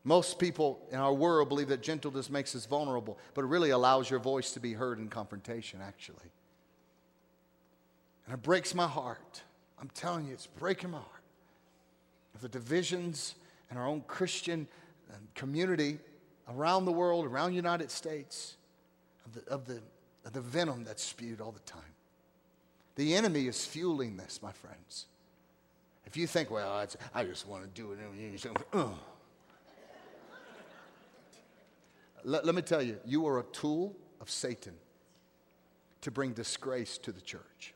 [0.03, 4.09] Most people in our world believe that gentleness makes us vulnerable, but it really allows
[4.09, 6.31] your voice to be heard in confrontation, actually.
[8.25, 9.43] And it breaks my heart.
[9.79, 11.22] I'm telling you, it's breaking my heart.
[12.35, 13.35] Of the divisions
[13.69, 14.67] in our own Christian
[15.35, 15.99] community
[16.49, 18.57] around the world, around the United States,
[19.25, 19.81] of the, of, the,
[20.25, 21.81] of the venom that's spewed all the time.
[22.95, 25.07] The enemy is fueling this, my friends.
[26.05, 27.99] If you think, well, I just want to do it,
[28.73, 28.87] uh.
[32.23, 34.73] let, let me tell you, you are a tool of Satan
[36.01, 37.73] to bring disgrace to the church.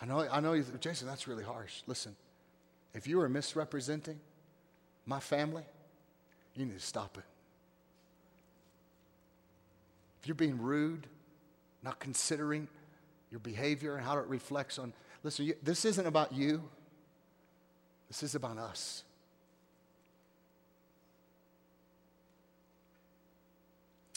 [0.00, 1.82] I know, I know, you, Jason, that's really harsh.
[1.86, 2.16] Listen,
[2.94, 4.18] if you are misrepresenting
[5.04, 5.62] my family,
[6.54, 7.24] you need to stop it.
[10.20, 11.06] If you're being rude,
[11.82, 12.68] not considering
[13.30, 16.62] your behavior and how it reflects on, listen, you, this isn't about you,
[18.08, 19.04] this is about us.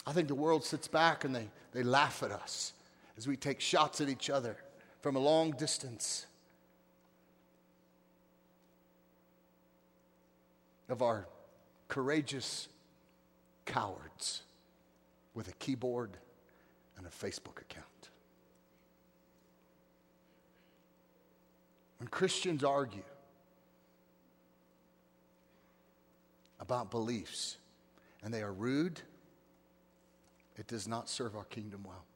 [0.06, 2.72] I think the world sits back and they, they laugh at us
[3.16, 4.56] as we take shots at each other
[5.04, 6.24] from a long distance
[10.88, 11.26] of our
[11.88, 12.68] courageous
[13.66, 14.40] cowards
[15.34, 16.16] with a keyboard
[16.96, 18.08] and a Facebook account.
[21.98, 23.04] When Christians argue
[26.60, 27.58] about beliefs
[28.22, 29.02] and they are rude,
[30.56, 32.06] it does not serve our kingdom well.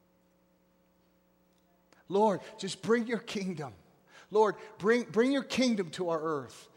[2.09, 3.71] Lord, just bring your kingdom.
[4.31, 6.67] Lord, bring, bring your kingdom to our earth.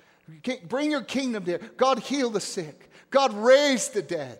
[0.68, 1.58] Bring your kingdom there.
[1.76, 2.90] God, heal the sick.
[3.10, 4.38] God, raise the dead.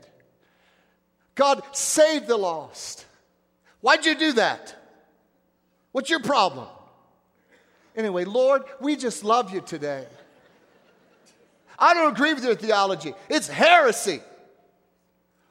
[1.35, 3.07] God, save the lost.
[3.81, 4.77] Why'd you do that?
[5.93, 6.69] What's your problem?
[7.97, 10.07] Anyway, Lord, we just love you today.
[11.79, 14.21] I don't agree with your theology, it's heresy.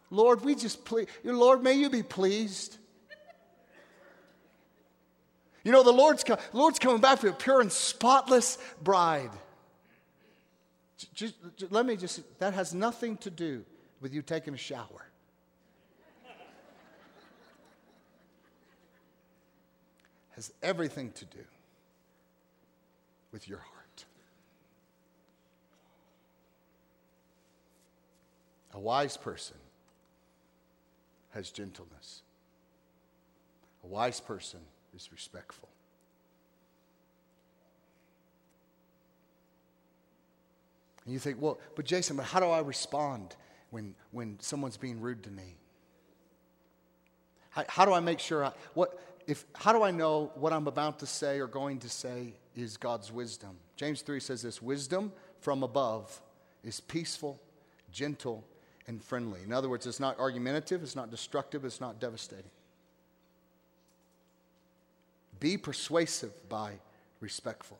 [0.09, 2.77] Lord, we just please, Lord, may you be pleased.
[5.63, 9.31] You know, the Lord's, com- Lord's coming back for a pure and spotless bride.
[11.13, 13.63] Just, just, let me just, that has nothing to do
[13.99, 15.07] with you taking a shower.
[20.35, 21.43] has everything to do
[23.31, 24.05] with your heart.
[28.73, 29.57] A wise person
[31.31, 32.21] has gentleness.
[33.83, 34.61] A wise person
[34.95, 35.69] is respectful.
[41.05, 43.35] And you think, well, but Jason, but how do I respond
[43.71, 45.55] when, when someone's being rude to me?
[47.49, 50.67] How, how do I make sure I, what, if, how do I know what I'm
[50.67, 53.57] about to say or going to say is God's wisdom?
[53.75, 56.21] James 3 says this wisdom from above
[56.63, 57.41] is peaceful,
[57.91, 58.45] gentle,
[58.87, 59.41] and friendly.
[59.43, 62.51] In other words, it's not argumentative, it's not destructive, it's not devastating.
[65.41, 66.73] Be persuasive by
[67.19, 67.79] respectful.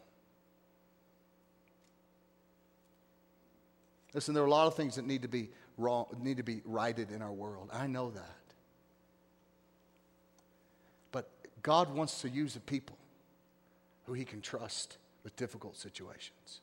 [4.14, 6.62] Listen, there are a lot of things that need to be wrong, need to be
[6.66, 7.70] righted in our world.
[7.72, 8.36] I know that.
[11.14, 11.30] But
[11.62, 12.98] God wants to use a people
[14.06, 16.62] who He can trust with difficult situations.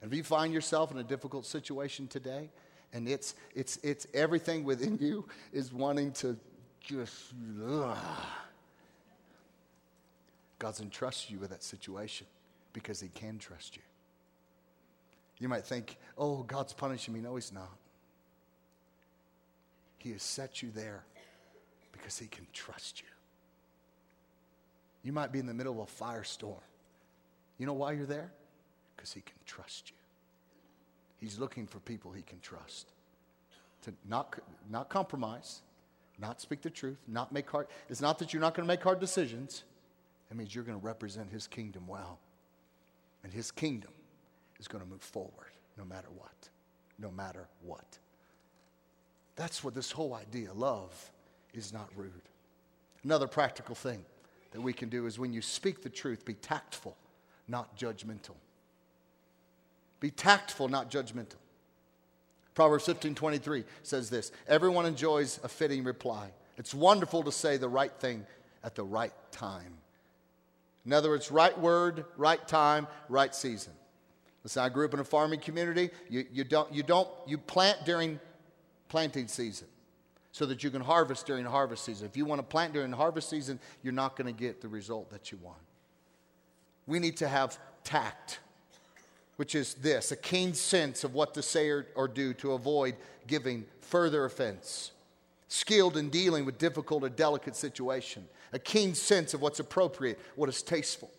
[0.00, 2.48] And if you find yourself in a difficult situation today,
[2.92, 6.36] and it's it's it's everything within you is wanting to
[6.80, 7.32] just
[7.66, 7.96] ugh,
[10.62, 12.24] God's entrusted you with that situation
[12.72, 13.82] because He can trust you.
[15.40, 17.20] You might think, oh, God's punishing me.
[17.20, 17.76] No, He's not.
[19.98, 21.02] He has set you there
[21.90, 23.08] because He can trust you.
[25.02, 26.62] You might be in the middle of a firestorm.
[27.58, 28.30] You know why you're there?
[28.94, 29.96] Because He can trust you.
[31.18, 32.92] He's looking for people He can trust.
[33.82, 34.38] To not,
[34.70, 35.62] not compromise,
[36.20, 37.66] not speak the truth, not make hard.
[37.88, 39.64] It's not that you're not going to make hard decisions.
[40.32, 42.18] That means you're going to represent His kingdom well.
[43.22, 43.90] And His kingdom
[44.58, 46.48] is going to move forward no matter what.
[46.98, 47.98] No matter what.
[49.36, 51.10] That's what this whole idea love
[51.52, 52.30] is not rude.
[53.04, 54.06] Another practical thing
[54.52, 56.96] that we can do is when you speak the truth, be tactful,
[57.46, 58.36] not judgmental.
[60.00, 61.36] Be tactful, not judgmental.
[62.54, 66.30] Proverbs 15 23 says this Everyone enjoys a fitting reply.
[66.56, 68.24] It's wonderful to say the right thing
[68.64, 69.74] at the right time.
[70.84, 73.72] In other words, right word, right time, right season.
[74.42, 75.90] Listen, I grew up in a farming community.
[76.08, 78.18] You, you, don't, you, don't, you plant during
[78.88, 79.68] planting season
[80.32, 82.06] so that you can harvest during harvest season.
[82.06, 85.10] If you want to plant during harvest season, you're not going to get the result
[85.10, 85.58] that you want.
[86.86, 88.40] We need to have tact,
[89.36, 92.96] which is this a keen sense of what to say or, or do to avoid
[93.26, 94.90] giving further offense,
[95.48, 100.48] skilled in dealing with difficult or delicate situation, a keen sense of what's appropriate, what
[100.48, 101.10] is tasteful.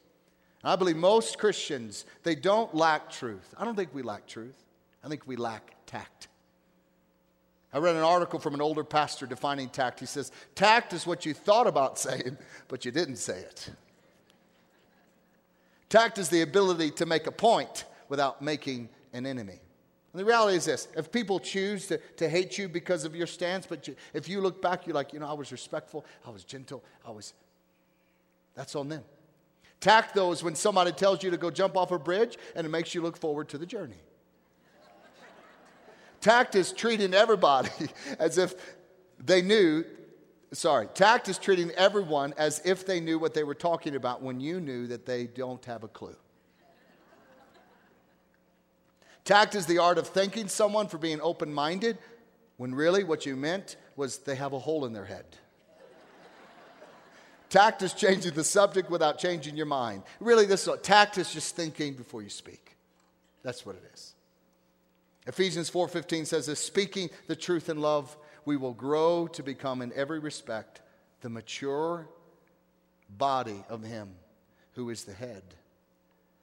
[0.64, 3.54] And I believe most Christians, they don't lack truth.
[3.58, 4.56] I don't think we lack truth.
[5.04, 6.28] I think we lack tact.
[7.74, 10.00] I read an article from an older pastor defining tact.
[10.00, 13.72] He says, Tact is what you thought about saying, but you didn't say it.
[15.90, 19.60] Tact is the ability to make a point without making an enemy.
[20.14, 23.28] And the reality is this if people choose to, to hate you because of your
[23.28, 26.30] stance, but you, if you look back, you're like, you know, I was respectful, I
[26.30, 27.34] was gentle, I was.
[28.55, 29.03] That's on them.
[29.80, 32.70] Tact, though, is when somebody tells you to go jump off a bridge and it
[32.70, 33.97] makes you look forward to the journey.
[36.22, 37.70] Tact is treating everybody
[38.20, 38.53] as if
[39.20, 39.84] they knew,
[40.53, 44.39] sorry, tact is treating everyone as if they knew what they were talking about when
[44.39, 46.16] you knew that they don't have a clue.
[49.26, 51.98] Tact is the art of thanking someone for being open minded
[52.58, 55.26] when really what you meant was they have a hole in their head.
[57.50, 60.04] tact is changing the subject without changing your mind.
[60.20, 62.76] Really, this is, tact is just thinking before you speak.
[63.44, 64.14] That's what it is.
[65.26, 69.94] Ephesians 4:15 says this, speaking the truth in love, we will grow to become in
[69.94, 70.82] every respect
[71.22, 72.10] the mature
[73.10, 74.16] body of him
[74.74, 75.44] who is the head,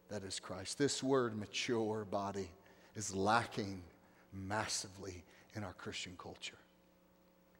[0.08, 0.78] that is Christ.
[0.78, 2.48] This word mature body
[2.96, 3.82] is lacking
[4.32, 5.24] massively
[5.54, 6.58] in our Christian culture.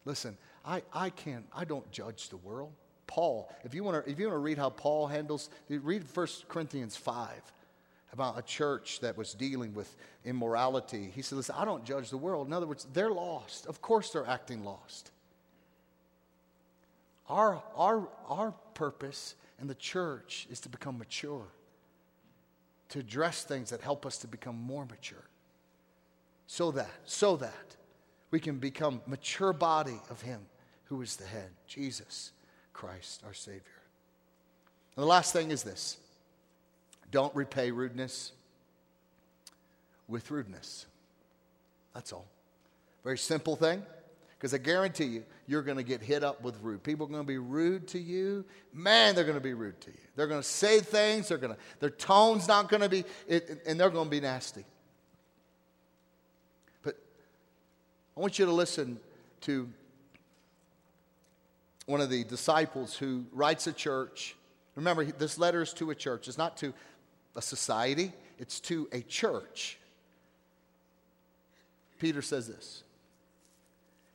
[0.05, 2.71] Listen, I, I can't, I don't judge the world.
[3.07, 6.27] Paul, if you want to if you want to read how Paul handles, read 1
[6.47, 7.29] Corinthians 5
[8.13, 11.11] about a church that was dealing with immorality.
[11.13, 12.47] He said, Listen, I don't judge the world.
[12.47, 13.65] In other words, they're lost.
[13.67, 15.11] Of course, they're acting lost.
[17.29, 21.45] Our, our, our purpose in the church is to become mature,
[22.91, 25.23] to address things that help us to become more mature.
[26.47, 27.75] So that, so that
[28.31, 30.41] we can become mature body of Him
[30.85, 32.31] who is the head, Jesus
[32.73, 33.61] Christ, our Savior.
[34.95, 35.97] And the last thing is this
[37.11, 38.33] don't repay rudeness
[40.07, 40.85] with rudeness.
[41.93, 42.27] That's all.
[43.03, 43.83] Very simple thing.
[44.41, 46.81] Because I guarantee you, you're going to get hit up with rude.
[46.81, 48.43] People are going to be rude to you.
[48.73, 49.97] Man, they're going to be rude to you.
[50.15, 51.27] They're going to say things.
[51.27, 54.19] They're going to, their tone's not going to be, it, and they're going to be
[54.19, 54.65] nasty.
[56.81, 56.97] But
[58.17, 58.99] I want you to listen
[59.41, 59.69] to
[61.85, 64.35] one of the disciples who writes a church.
[64.73, 66.27] Remember, this letter is to a church.
[66.27, 66.73] It's not to
[67.35, 69.77] a society, it's to a church.
[71.99, 72.81] Peter says this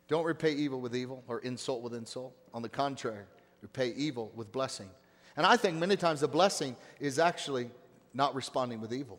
[0.09, 2.35] Don't repay evil with evil or insult with insult.
[2.55, 3.25] On the contrary,
[3.61, 4.89] repay evil with blessing.
[5.37, 7.71] And I think many times the blessing is actually
[8.15, 9.19] not responding with evil.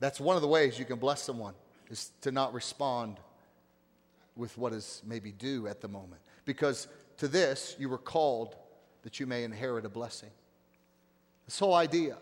[0.00, 1.54] That's one of the ways you can bless someone,
[1.88, 3.18] is to not respond
[4.34, 6.20] with what is maybe due at the moment.
[6.44, 8.56] Because to this you were called
[9.02, 10.30] that you may inherit a blessing.
[11.46, 12.18] This whole idea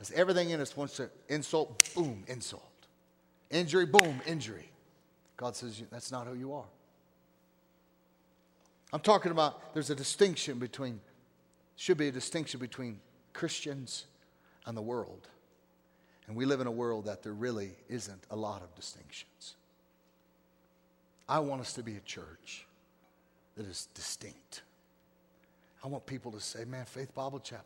[0.00, 2.64] is everything in us wants to insult, boom, insult.
[3.50, 4.69] Injury, boom, injury.
[5.40, 6.68] God says that's not who you are.
[8.92, 11.00] I'm talking about there's a distinction between,
[11.76, 13.00] should be a distinction between
[13.32, 14.04] Christians
[14.66, 15.28] and the world.
[16.26, 19.54] And we live in a world that there really isn't a lot of distinctions.
[21.26, 22.66] I want us to be a church
[23.56, 24.60] that is distinct.
[25.82, 27.64] I want people to say, man, Faith Bible Chapel,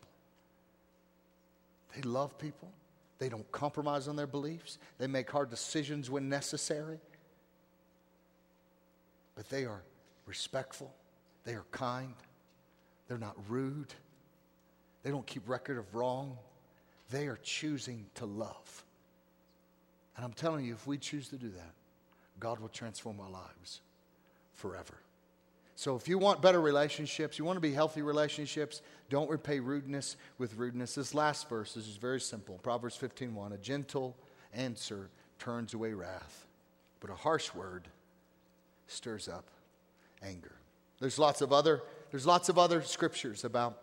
[1.96, 2.70] they love people.
[3.18, 4.78] They don't compromise on their beliefs.
[4.98, 7.00] They make hard decisions when necessary.
[9.34, 9.82] But they are
[10.26, 10.94] respectful.
[11.44, 12.14] They are kind.
[13.08, 13.92] They're not rude.
[15.02, 16.38] They don't keep record of wrong.
[17.10, 18.84] They are choosing to love.
[20.16, 21.72] And I'm telling you, if we choose to do that,
[22.40, 23.80] God will transform our lives
[24.54, 24.94] forever.
[25.76, 28.80] So if you want better relationships, you want to be healthy relationships,
[29.10, 30.94] don't repay rudeness with rudeness.
[30.94, 32.58] This last verse is very simple.
[32.62, 33.52] Proverbs 15:1.
[33.52, 34.16] A gentle
[34.52, 36.46] answer turns away wrath,
[37.00, 37.88] but a harsh word
[38.86, 39.44] stirs up
[40.22, 40.52] anger.
[41.00, 43.78] There's lots of other, there's lots of other scriptures about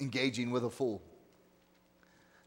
[0.00, 1.02] engaging with a fool.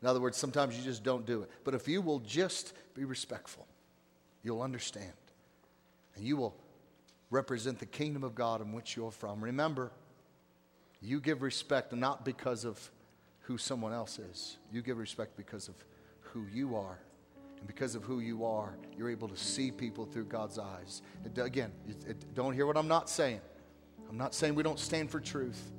[0.01, 1.49] In other words, sometimes you just don't do it.
[1.63, 3.65] But if you will just be respectful,
[4.43, 5.13] you'll understand.
[6.15, 6.55] And you will
[7.31, 9.43] represent the kingdom of God in which you're from.
[9.43, 9.91] Remember,
[11.01, 12.91] you give respect not because of
[13.41, 15.75] who someone else is, you give respect because of
[16.21, 16.99] who you are.
[17.63, 21.01] And because of who you are, you're able to see people through God's eyes.
[21.23, 23.39] It, again, it, it, don't hear what I'm not saying.
[24.09, 25.71] I'm not saying we don't stand for truth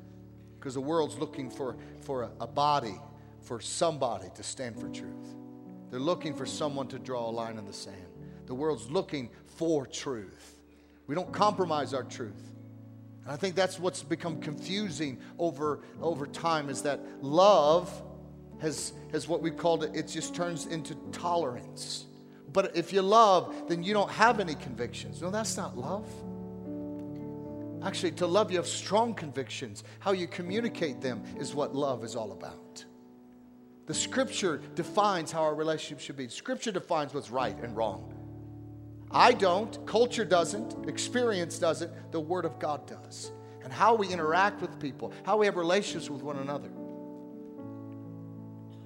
[0.58, 2.98] because the world's looking for, for a, a body,
[3.42, 5.34] for somebody to stand for truth.
[5.90, 7.98] They're looking for someone to draw a line in the sand.
[8.46, 9.28] The world's looking
[9.58, 10.56] for truth.
[11.06, 12.50] We don't compromise our truth.
[13.24, 18.02] And I think that's what's become confusing over, over time is that love
[18.64, 22.06] has, has what we've called it, it just turns into tolerance.
[22.52, 25.20] But if you love, then you don't have any convictions.
[25.20, 26.08] No, that's not love.
[27.84, 29.84] Actually, to love, you have strong convictions.
[29.98, 32.84] How you communicate them is what love is all about.
[33.86, 36.28] The scripture defines how our relationship should be.
[36.28, 38.14] Scripture defines what's right and wrong.
[39.10, 43.30] I don't, culture doesn't, experience doesn't, the Word of God does.
[43.62, 46.70] And how we interact with people, how we have relationships with one another.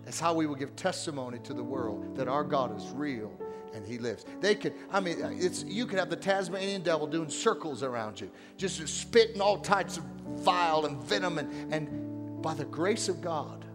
[0.09, 3.31] That's how we will give testimony to the world that our God is real
[3.75, 4.25] and he lives.
[4.41, 8.31] They could, I mean, it's you could have the Tasmanian devil doing circles around you,
[8.57, 10.05] just spitting all types of
[10.39, 13.67] vile and venom, and, and by the grace of God,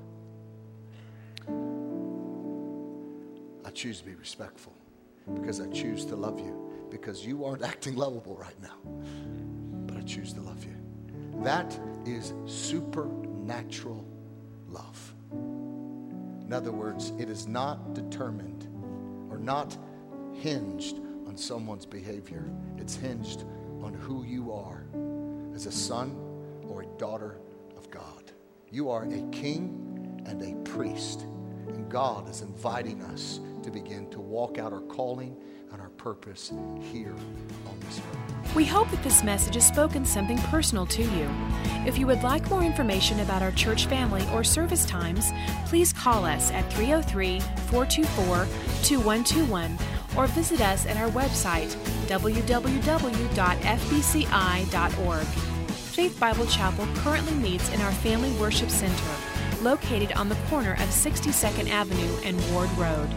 [3.64, 4.74] I choose to be respectful
[5.36, 8.80] because I choose to love you because you aren't acting lovable right now,
[9.86, 10.76] but I choose to love you.
[11.44, 14.04] That is supernatural
[14.68, 15.13] love.
[16.54, 18.68] In other words, it is not determined
[19.32, 19.76] or not
[20.34, 22.48] hinged on someone's behavior,
[22.78, 23.44] it's hinged
[23.82, 24.86] on who you are
[25.56, 26.12] as a son
[26.68, 27.40] or a daughter
[27.76, 28.34] of God.
[28.70, 31.22] You are a king and a priest,
[31.70, 35.36] and God is inviting us to begin to walk out our calling
[35.74, 36.54] and our purpose
[36.92, 37.16] here
[37.68, 38.56] on this earth.
[38.56, 41.30] We hope that this message has spoken something personal to you.
[41.88, 45.32] If you would like more information about our church family or service times,
[45.66, 48.46] please call us at 303 424
[48.84, 49.78] 2121
[50.16, 51.76] or visit us at our website
[52.08, 52.54] www.fbci.org.
[55.94, 59.12] Faith Bible Chapel currently meets in our Family Worship Center,
[59.62, 63.10] located on the corner of 62nd Avenue and Ward Road.